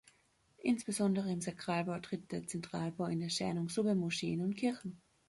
[0.63, 4.99] Insbesondere im Sakralbau tritt der Zentralbau in Erscheinung, so bei Moscheen und Kirchen.